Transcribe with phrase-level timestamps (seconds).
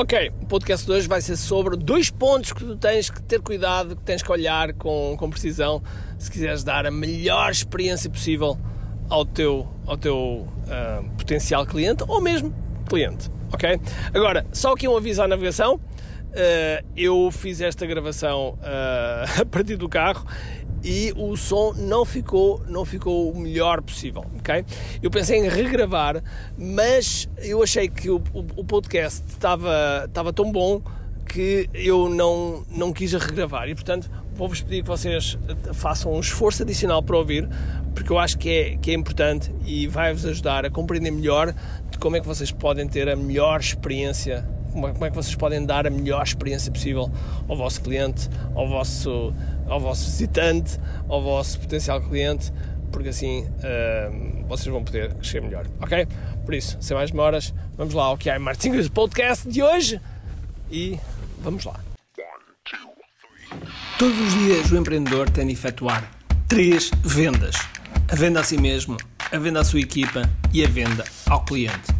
[0.00, 3.38] Ok, o podcast de hoje vai ser sobre dois pontos que tu tens que ter
[3.38, 5.82] cuidado, que tens que olhar com, com precisão
[6.18, 8.58] se quiseres dar a melhor experiência possível
[9.10, 12.50] ao teu, ao teu uh, potencial cliente ou mesmo
[12.88, 13.30] cliente.
[13.52, 13.78] Ok?
[14.14, 15.74] Agora, só aqui um aviso à navegação.
[15.74, 20.24] Uh, eu fiz esta gravação uh, a partir do carro
[20.82, 24.64] e o som não ficou, não ficou o melhor possível, ok?
[25.02, 26.22] Eu pensei em regravar,
[26.56, 30.82] mas eu achei que o, o, o podcast estava, estava tão bom
[31.26, 35.38] que eu não, não quis regravar e, portanto, vou-vos pedir que vocês
[35.74, 37.48] façam um esforço adicional para ouvir,
[37.94, 41.54] porque eu acho que é, que é importante e vai-vos ajudar a compreender melhor
[41.90, 45.16] de como é que vocês podem ter a melhor experiência como é, como é que
[45.16, 47.10] vocês podem dar a melhor experiência possível
[47.48, 49.32] ao vosso cliente, ao vosso,
[49.68, 52.52] ao vosso visitante, ao vosso potencial cliente,
[52.90, 56.06] porque assim uh, vocês vão poder crescer melhor, ok?
[56.44, 60.00] Por isso, sem mais demoras, vamos lá ao que é Marketing Podcast de hoje
[60.70, 60.98] e
[61.42, 61.78] vamos lá.
[63.98, 66.10] Todos os dias o empreendedor tem de efetuar
[66.48, 67.56] três vendas:
[68.10, 68.96] a venda a si mesmo,
[69.30, 71.99] a venda à sua equipa e a venda ao cliente.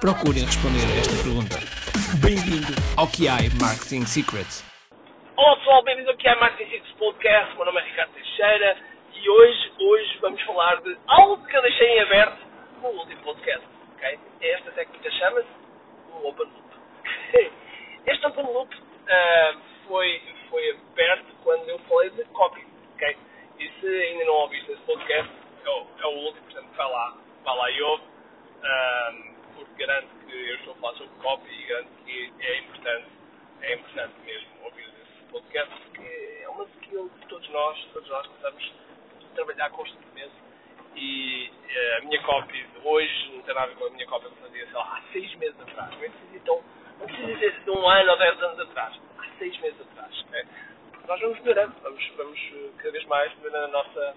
[0.00, 1.60] procurem responder a esta pergunta.
[2.24, 4.64] Bem-vindo ao QI Marketing Secrets.
[5.36, 7.54] Olá pessoal, bem-vindos ao QI Marketing Secrets Podcast.
[7.54, 8.78] Meu nome é Ricardo Teixeira
[9.12, 12.38] e hoje, hoje vamos falar de algo que eu deixei em aberto
[12.80, 13.60] no último podcast.
[13.96, 14.18] Okay?
[14.40, 15.48] Esta técnica chama-se
[16.16, 16.70] o Open Loop.
[18.08, 22.64] Este Open Loop uh, foi, foi aberto quando eu falei de copy.
[22.94, 23.18] Okay?
[23.58, 25.30] E se ainda não ouviste esse podcast,
[25.62, 28.04] é o, é o último, portanto vai lá, vai lá e ouve.
[28.60, 29.29] Uh,
[29.60, 33.06] porque garanto que eu estou a falar sobre copy e garanto que é importante,
[33.62, 38.26] é importante mesmo ouvir esse podcast, porque é uma skill que todos nós, todos nós
[38.26, 38.72] precisamos
[39.34, 40.32] trabalhar constantemente.
[40.96, 44.06] E uh, a minha copy de hoje não tem nada a ver com a minha
[44.06, 45.90] copy que fazia, sei lá, há seis meses atrás.
[45.90, 46.64] Não precisa, então,
[46.98, 49.00] não precisa ser de um ano ou dez anos atrás.
[49.18, 50.24] Há seis meses atrás.
[51.06, 54.14] Nós vamos melhorando, vamos, vamos eh, cada vez mais melhorando a nossa,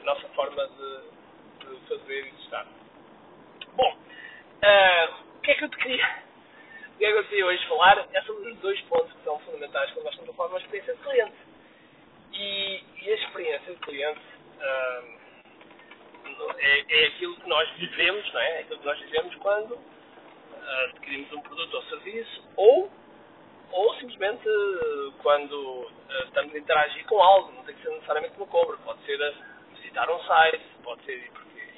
[0.00, 2.66] a nossa forma de, de fazer e de estar.
[3.74, 3.96] Bom,
[4.56, 6.22] Uh, o que é que eu te queria,
[6.94, 9.38] o que é que eu queria hoje falar é sobre os dois pontos que são
[9.40, 11.36] fundamentais quando nós estamos a falar de uma experiência de cliente.
[12.32, 14.20] E, e a experiência de cliente
[14.58, 15.26] uh,
[16.58, 18.56] é, é, aquilo que nós vivemos, não é?
[18.56, 22.90] É aquilo que nós vivemos quando uh, adquirimos um produto ou serviço ou,
[23.72, 24.44] ou simplesmente
[25.22, 25.90] quando
[26.24, 29.18] estamos a interagir com algo, não tem que ser necessariamente uma compra, pode ser
[29.74, 31.30] visitar um site, pode ser,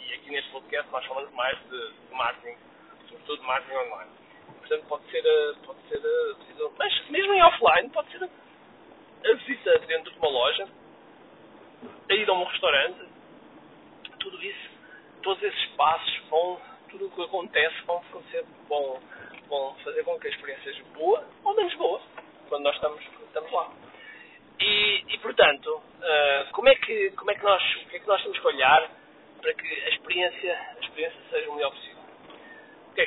[0.07, 2.68] e aqui neste podcast nós falamos mais de marketing
[3.09, 4.11] sobretudo marketing online.
[4.59, 9.31] Portanto, pode ser, a, pode ser a visita, mas mesmo em offline, pode ser a,
[9.31, 10.69] a visita dentro de uma loja,
[12.11, 13.09] a ida a um restaurante,
[14.19, 14.71] tudo isso,
[15.23, 16.61] todos esses passos vão,
[16.91, 18.03] tudo o que acontece vão
[18.69, 19.01] vão,
[19.49, 22.01] vão fazer com que a experiência seja boa ou menos boa
[22.49, 23.71] quando nós estamos, estamos lá.
[24.61, 28.07] E, e portanto, uh, como, é que, como é que nós, o que é que
[28.09, 28.91] nós temos que olhar
[29.41, 31.88] para que a experiência, a experiência seja o melhor possível?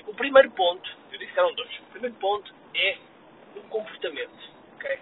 [0.08, 2.98] O primeiro ponto, eu disse que eram dois, o primeiro ponto é
[3.58, 4.52] o comportamento.
[4.76, 5.00] Okay?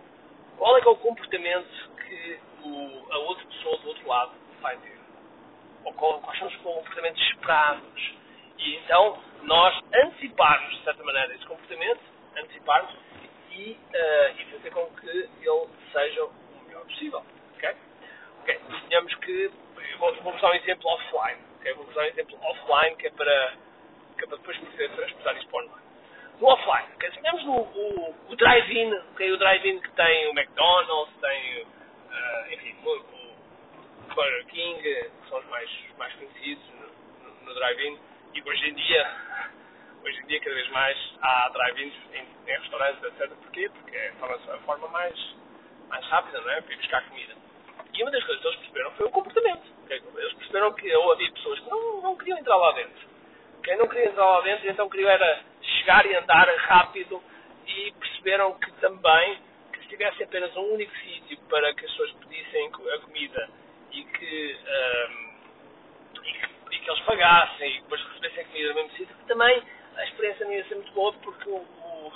[0.57, 4.75] Qual é que é o comportamento que o, a outra pessoa do outro lado vai
[4.77, 4.97] ter?
[5.85, 8.13] Ou qual, quais são os comportamentos esperados?
[8.57, 12.01] E então nós anteciparmos, de certa maneira, esse comportamento,
[12.35, 12.91] anteciparmos
[13.51, 15.29] e, uh, e fazer com que ele
[15.93, 16.33] seja o
[16.65, 17.23] melhor possível.
[17.55, 17.75] Ok?
[18.41, 19.51] Ok, suponhamos que.
[19.99, 21.41] Vou, vou usar um exemplo offline.
[21.59, 21.73] Okay?
[21.73, 23.53] Vou usar um exemplo offline que é para
[24.23, 25.89] é para depois poder transportar isso para online.
[26.39, 31.13] No offline, okay, temos o, o, o drive-in, okay, o drive-in que tem o McDonald's,
[31.19, 37.45] tem, uh, enfim, o, o Burger King, que são os mais, mais conhecidos no, no,
[37.45, 37.99] no drive-in,
[38.33, 39.11] e hoje em dia,
[40.01, 43.29] hoje em dia cada vez mais há drive-ins em, em, restaurantes, etc.
[43.35, 43.69] Porquê?
[43.69, 45.35] Porque é a forma mais,
[45.89, 46.61] mais rápida, não é?
[46.61, 47.33] Para ir buscar comida.
[47.93, 49.63] E uma das coisas que eles perceberam foi o comportamento.
[49.83, 50.01] Okay?
[50.15, 53.18] Eles perceberam que ou havia pessoas que não, não queriam entrar lá dentro
[53.69, 54.11] quem não queria
[54.41, 57.21] dentro, então queria era chegar e andar rápido
[57.67, 59.37] e perceberam que também
[59.71, 63.49] que se tivesse apenas um único sítio para que as pessoas pedissem a comida
[63.91, 68.75] e que, um, e que, e que, eles pagassem e depois recebessem a comida no
[68.75, 69.63] mesmo sítio, que também
[69.97, 72.11] a experiência não ia ser muito boa porque o, o,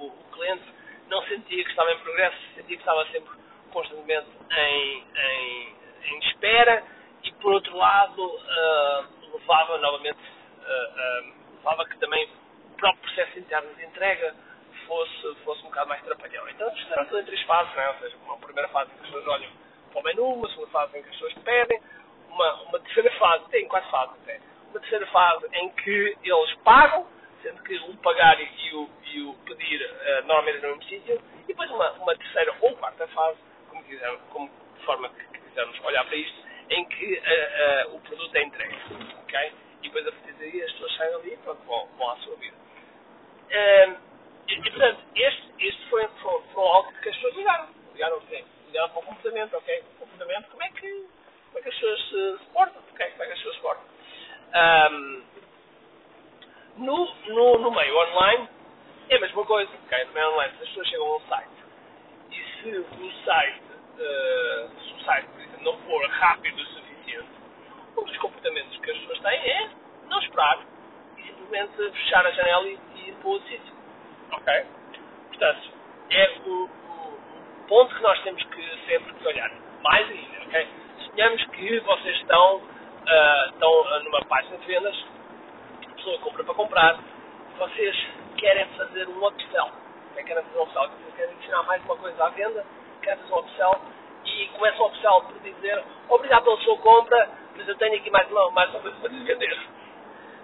[0.00, 0.64] o cliente
[1.10, 3.36] não sentia que estava em progresso, sentia que estava sempre
[3.70, 6.82] constantemente em, em, em espera
[7.22, 10.36] e por outro lado uh, levava novamente
[11.56, 12.28] levava que também
[12.64, 14.34] o próprio processo interno de entrega
[14.86, 16.48] fosse, fosse um bocado mais trapalhão.
[16.48, 17.88] Então fizeram tudo em três fases, não é?
[17.88, 19.50] ou seja, uma primeira fase em que as pessoas olham
[19.90, 21.80] para o menu, uma segunda fase em que as pessoas pedem,
[22.28, 24.40] uma, uma terceira fase, tem quatro fases até,
[24.70, 27.06] uma terceira fase em que eles pagam,
[27.42, 31.46] sendo que o pagar e o, e o pedir uh, normalmente no mesmo sítio, e
[31.46, 33.38] depois uma, uma terceira ou quarta fase,
[33.70, 38.00] como, quiser, como de forma que quisermos olhar para isto, em que uh, uh, o
[38.00, 38.76] produto é entregue.
[39.24, 39.52] Okay?
[39.82, 42.36] E depois a partir daí as pessoas saem ali e pronto, vão, vão à sua
[42.36, 42.56] vida.
[43.46, 43.96] Uh,
[44.48, 47.68] e, portanto, este, este foi, foi, foi algo que as pessoas ligaram.
[47.92, 49.80] Ligaram, sim, ligaram para o comportamento, ok?
[49.80, 51.06] O comportamento, como é que,
[51.46, 52.82] como é que as pessoas se, se portam?
[52.92, 53.10] Okay?
[53.10, 53.84] Como é que as pessoas se portam?
[54.54, 55.22] Um,
[56.78, 58.48] no, no, no meio online,
[59.08, 60.04] é a mesma coisa, ok?
[60.04, 61.56] No meio online, se as pessoas chegam a um site
[62.30, 65.28] e se o site, uh, se o site,
[65.66, 67.28] não for rápido o suficiente,
[67.98, 69.68] um dos comportamentos que as pessoas têm é
[70.08, 70.60] não esperar
[71.18, 72.78] e simplesmente fechar a janela e,
[73.08, 73.74] ir para outro sítio.
[74.30, 74.66] Ok?
[75.28, 75.70] Portanto,
[76.10, 79.50] é o, o, ponto que nós temos que sempre olhar.
[79.82, 80.68] Mais ainda, ok?
[81.00, 85.04] Suponhamos que vocês estão, uh, estão numa página de vendas,
[85.84, 86.98] a pessoa compra para comprar,
[87.58, 89.70] vocês querem fazer um upsell.
[90.14, 92.64] Querem fazer um upsell, querem adicionar mais uma coisa à venda,
[93.02, 93.95] querem fazer um upsell
[94.26, 98.30] e começam o upsell por dizer obrigado pela sua compra, mas eu tenho aqui mais
[98.30, 99.58] uma, mais uma coisa para lhes vender.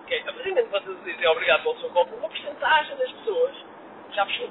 [0.04, 0.20] Okay?
[0.20, 3.54] A partir do vocês dizem obrigado pela sua compra, uma porcentagem das pessoas
[4.12, 4.50] já fechou.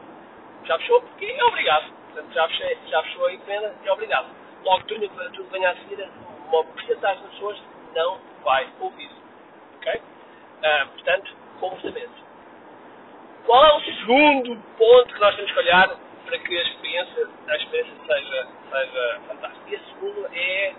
[0.65, 1.91] Já fechou porque é obrigado.
[2.13, 4.27] Portanto, já, fechei, já fechou a encomenda é obrigado.
[4.63, 6.09] Logo, tudo que venha a seguir,
[6.47, 7.61] uma porcentagem das pessoas
[7.95, 9.09] não vai ouvir.
[9.77, 9.93] Ok?
[9.95, 12.21] Uh, portanto, comportamento.
[13.45, 15.97] Qual é o segundo ponto que nós temos que olhar
[16.31, 19.69] para que a experiência, a experiência seja, seja fantástica?
[19.69, 20.75] E a segundo é,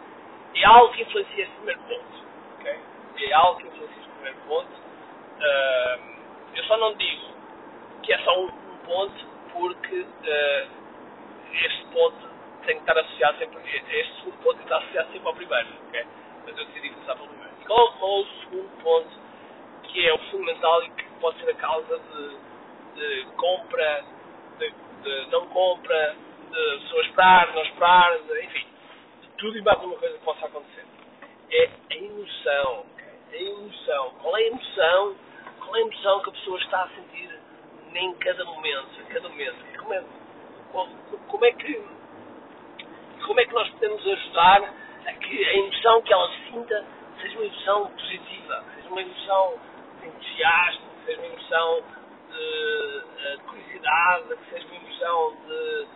[0.55, 2.25] é algo que influencia esse primeiro ponto.
[2.59, 2.79] Okay?
[3.19, 4.71] É algo que influencia esse primeiro ponto.
[4.73, 7.33] Uh, eu só não digo
[8.03, 8.51] que é só um,
[8.87, 10.69] ponto, porque uh,
[11.53, 12.31] este ponto
[12.65, 13.59] tem que estar associado sempre,
[13.91, 16.07] este segundo ponto tem que estar associado sempre ao primeiro, ok?
[16.47, 17.53] Mas eu decidi começar pelo primeiro.
[17.67, 19.23] Qual, qual é o segundo ponto
[19.85, 22.37] que é o fundamental e que pode ser a causa de,
[22.97, 24.05] de compra,
[25.03, 26.17] de, não compra,
[26.51, 28.67] de pessoas esperar, não esperar, de, enfim,
[29.23, 30.85] de tudo e mais alguma coisa que possa acontecer.
[31.51, 32.87] É a emoção,
[33.31, 34.15] a emoção.
[34.23, 35.17] Qual é a emoção?
[35.61, 37.43] Qual é a emoção que a pessoa está a sentir
[37.95, 39.57] em cada momento, em cada momento.
[39.79, 40.05] Como é,
[41.29, 41.83] como é que
[43.27, 44.63] como é que nós podemos ajudar
[45.07, 46.85] a que a emoção que ela sinta
[47.21, 49.55] seja uma emoção positiva, seja uma emoção
[50.01, 51.85] de entusiasmo, seja uma emoção
[52.33, 55.87] de, de curiosidade, uma emoção de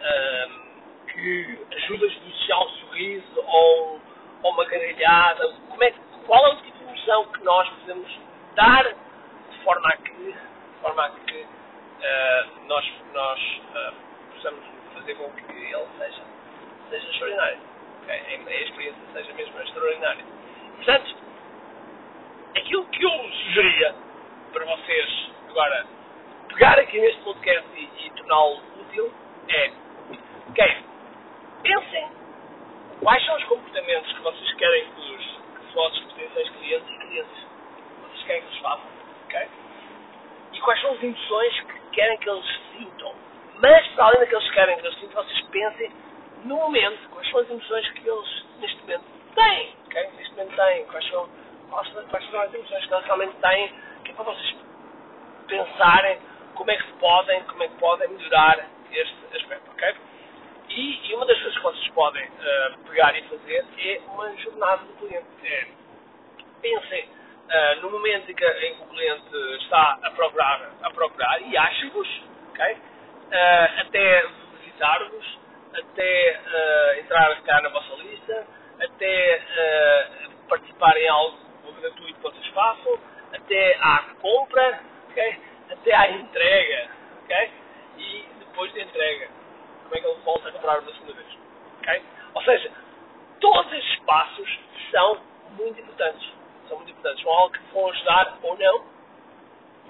[0.00, 0.70] um,
[1.12, 4.00] que ajuda a associar um sorriso ou,
[4.42, 5.52] ou uma gargalhada.
[5.68, 5.94] Como é,
[6.26, 8.20] qual é o tipo de emoção que nós podemos
[8.54, 13.40] dar de forma a que, de forma a que uh, nós, nós
[13.74, 13.94] uh,
[14.34, 14.64] possamos
[14.94, 16.22] fazer com que ele seja,
[16.90, 17.58] seja extraordinário.
[18.02, 18.40] Okay?
[18.46, 20.24] A experiência seja mesmo extraordinária.
[20.76, 21.16] Portanto,
[22.56, 23.94] aquilo que eu sugeria
[24.52, 25.84] para vocês agora
[26.48, 29.12] pegar aqui neste podcast e, e torná-lo útil
[29.48, 29.72] é
[30.48, 30.76] ok,
[31.62, 32.08] pensem
[33.00, 36.98] quais são os comportamentos que vocês querem que os, que os vossos potenciais clientes e
[36.98, 37.46] clientes
[38.02, 38.86] vocês querem que os façam,
[39.24, 39.48] ok?
[40.52, 43.14] E quais são as emoções que querem que eles sintam.
[43.60, 45.92] Mas, para além daqueles que querem que eles sintam, vocês pensem
[46.44, 49.04] no momento, quais são as emoções que eles neste momento
[49.34, 49.74] têm.
[49.86, 50.10] Okay?
[50.16, 50.84] Neste momento têm.
[50.86, 51.28] Quais são,
[51.68, 54.59] quais são as emoções que eles realmente têm, que é para vocês
[55.50, 56.18] pensarem
[56.54, 59.70] como é que podem, como é que podem melhorar este aspecto.
[59.72, 59.94] Okay?
[60.70, 64.84] E, e uma das coisas que vocês podem uh, pegar e fazer é uma jornada
[64.84, 65.26] do cliente.
[65.44, 65.66] É,
[66.62, 71.40] pensem uh, no momento em que, em que, o cliente está a procurar, a procurar
[71.42, 72.72] e acha-vos, okay?
[72.72, 74.26] uh, até
[74.60, 75.38] visitar-vos,
[75.74, 78.46] até uh, entrar cá na vossa lista,
[78.80, 79.42] até
[80.48, 81.38] participar em algo
[81.80, 82.98] gratuito que vocês façam,
[83.32, 84.80] até à compra,
[85.10, 85.38] okay?
[85.70, 86.90] até à entrega,
[87.24, 87.50] okay?
[87.98, 89.28] e depois da entrega,
[89.82, 91.28] como é que ele volta a comprar da segunda vez.
[91.80, 92.02] Okay?
[92.34, 92.70] Ou seja,
[93.40, 94.58] todos esses passos
[94.90, 95.20] são
[95.70, 97.22] muito importantes são muito importantes.
[97.22, 98.84] São algo que vão ajudar ou não,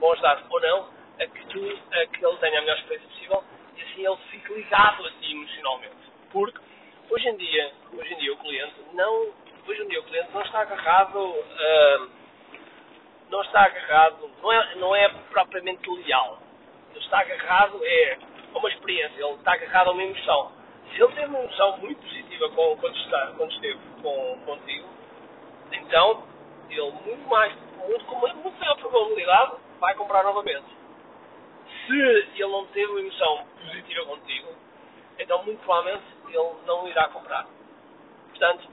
[0.01, 0.89] vão ajudar ou não
[1.21, 3.45] a que, tu, a que ele tenha a melhor experiência possível
[3.77, 5.97] e assim ele fique ligado a ti emocionalmente.
[6.33, 6.59] Porque
[7.11, 9.29] hoje em dia, hoje em dia o cliente não,
[9.69, 12.11] hoje em dia o cliente não está agarrado, uh,
[13.31, 16.39] não está agarrado, não é, não é propriamente leal.
[16.91, 18.19] Ele está agarrado é
[18.53, 20.53] a uma experiência ele está agarrado a uma emoção.
[20.91, 24.89] Se ele teve uma emoção muito positiva com, quando, está, quando esteve com, contigo,
[25.73, 26.25] então
[26.69, 30.67] ele muito mais, muito, com muito maior probabilidade, vai comprar novamente.
[31.87, 34.49] Se ele não teve uma emoção positiva contigo,
[35.19, 37.47] então muito provavelmente ele não irá comprar.
[38.29, 38.69] Portanto,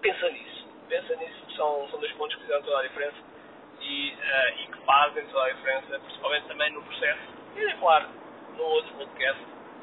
[0.00, 0.68] pensa nisso.
[0.88, 3.16] Pensa nisso, são, são dois pontos que fizeram toda a diferença
[3.80, 7.20] e, uh, e que fazem toda a diferença, principalmente também no processo.
[7.56, 8.08] E é claro,
[8.56, 9.42] no outro podcast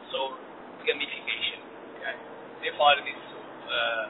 [0.10, 0.40] sobre
[0.86, 1.60] gamification.
[1.98, 2.16] Okay?
[2.56, 3.36] Queria falar disso
[3.68, 4.10] uh,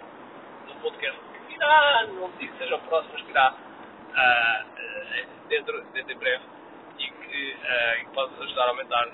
[0.67, 1.19] no podcast
[1.59, 6.43] não digo que sejam próximos, que virá uh, dentro, dentro em breve
[6.99, 9.07] e que, uh, que pode ajudar a aumentar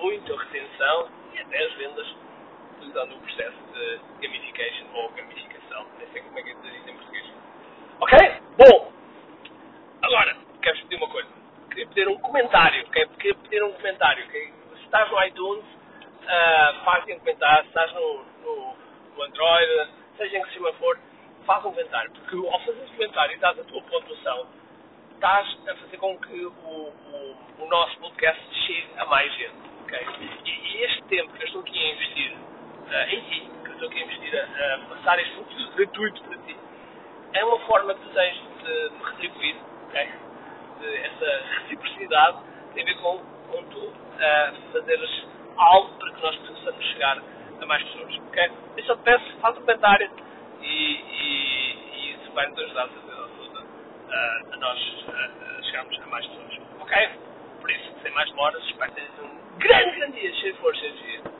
[0.00, 2.06] muito a retenção e até as vendas
[2.76, 5.86] utilizando o processo de gamification ou gamificação.
[5.98, 7.32] Nem sei como é que é dizer isso em português.
[8.00, 8.18] Ok?
[8.58, 8.92] Bom,
[10.02, 11.28] agora, quero pedir uma coisa.
[11.70, 12.86] Queria pedir um comentário.
[12.90, 14.24] Queria pedir um comentário.
[14.26, 14.52] Okay?
[14.76, 17.62] Se estás no iTunes, uh, faz um comentário.
[17.62, 18.76] Se estás no, no,
[19.16, 20.98] no Android, seja em que cima for,
[21.46, 22.10] faz um comentário.
[22.10, 24.46] Porque ao fazer esse comentário e dás a tua pontuação,
[25.14, 29.56] estás a fazer com que o, o, o nosso podcast chegue a mais gente.
[29.84, 30.06] Okay?
[30.20, 33.74] E, e, este tempo que eu estou aqui a investir uh, em ti, que eu
[33.74, 36.56] estou aqui a investir a, a passar este conteúdo gratuito para ti,
[37.32, 39.56] é uma forma que tu tens de me retribuir,
[39.88, 40.10] okay?
[40.80, 42.38] de essa reciprocidade
[42.74, 43.18] tem a ver com,
[43.50, 45.26] com tu uh, fazeres
[45.56, 47.22] algo para que nós possamos chegar
[47.60, 48.18] a mais pessoas.
[48.28, 48.50] Okay?
[48.76, 50.25] Eu só te peço, faz um comentário
[50.66, 54.78] e, e, e isso vai nos ajudar a fazer uh, a nós
[55.64, 56.60] chegarmos a mais pessoas.
[56.80, 57.08] Ok?
[57.60, 60.80] Por isso, sem mais demoras, espero que tenhas um grande, grande dia, cheio de força
[60.84, 61.35] e energia.